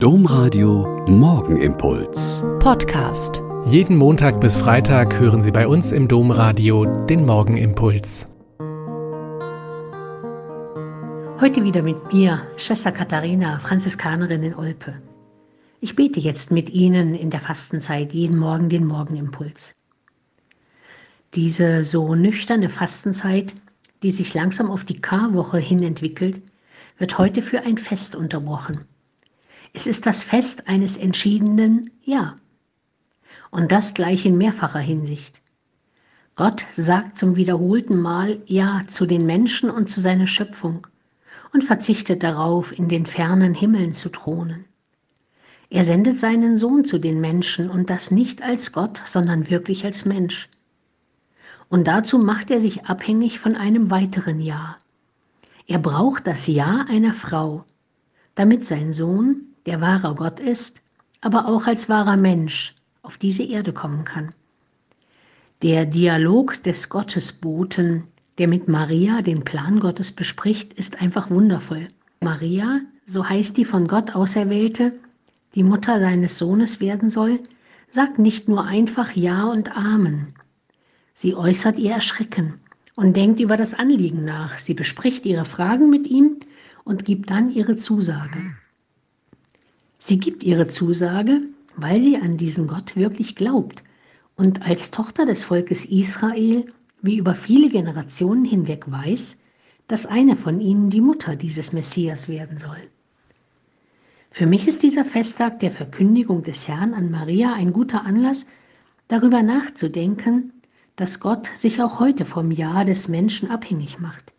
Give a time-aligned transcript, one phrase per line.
[0.00, 2.44] Domradio Morgenimpuls.
[2.60, 3.42] Podcast.
[3.64, 8.28] Jeden Montag bis Freitag hören Sie bei uns im Domradio den Morgenimpuls.
[11.40, 15.02] Heute wieder mit mir, Schwester Katharina, Franziskanerin in Olpe.
[15.80, 19.74] Ich bete jetzt mit Ihnen in der Fastenzeit jeden Morgen den Morgenimpuls.
[21.34, 23.52] Diese so nüchterne Fastenzeit,
[24.04, 26.40] die sich langsam auf die Karwoche hin entwickelt,
[26.98, 28.84] wird heute für ein Fest unterbrochen.
[29.72, 32.36] Es ist das Fest eines entschiedenen Ja.
[33.50, 35.40] Und das gleich in mehrfacher Hinsicht.
[36.36, 40.86] Gott sagt zum wiederholten Mal Ja zu den Menschen und zu seiner Schöpfung
[41.52, 44.64] und verzichtet darauf, in den fernen Himmeln zu thronen.
[45.70, 50.04] Er sendet seinen Sohn zu den Menschen und das nicht als Gott, sondern wirklich als
[50.04, 50.48] Mensch.
[51.68, 54.78] Und dazu macht er sich abhängig von einem weiteren Ja.
[55.66, 57.64] Er braucht das Ja einer Frau,
[58.34, 60.80] damit sein Sohn, der wahrer Gott ist,
[61.20, 64.34] aber auch als wahrer Mensch auf diese Erde kommen kann.
[65.62, 68.04] Der Dialog des Gottesboten,
[68.38, 71.88] der mit Maria den Plan Gottes bespricht, ist einfach wundervoll.
[72.20, 74.92] Maria, so heißt die von Gott Auserwählte,
[75.54, 77.40] die Mutter seines Sohnes werden soll,
[77.90, 80.34] sagt nicht nur einfach Ja und Amen.
[81.14, 82.60] Sie äußert ihr Erschrecken
[82.94, 84.58] und denkt über das Anliegen nach.
[84.58, 86.36] Sie bespricht ihre Fragen mit ihm
[86.84, 88.38] und gibt dann ihre Zusage.
[89.98, 91.42] Sie gibt ihre Zusage,
[91.76, 93.82] weil sie an diesen Gott wirklich glaubt
[94.36, 96.66] und als Tochter des Volkes Israel
[97.02, 99.38] wie über viele Generationen hinweg weiß,
[99.86, 102.78] dass eine von ihnen die Mutter dieses Messias werden soll.
[104.30, 108.46] Für mich ist dieser Festtag der Verkündigung des Herrn an Maria ein guter Anlass,
[109.08, 110.52] darüber nachzudenken,
[110.96, 114.32] dass Gott sich auch heute vom Ja des Menschen abhängig macht.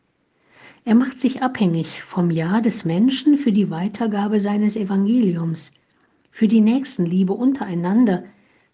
[0.86, 5.74] Er macht sich abhängig vom Ja des Menschen für die Weitergabe seines Evangeliums,
[6.32, 8.24] für die Nächstenliebe untereinander,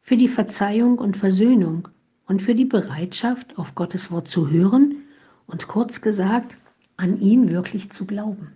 [0.01, 1.87] für die Verzeihung und Versöhnung
[2.27, 5.03] und für die Bereitschaft, auf Gottes Wort zu hören
[5.47, 6.57] und kurz gesagt,
[6.97, 8.55] an ihn wirklich zu glauben.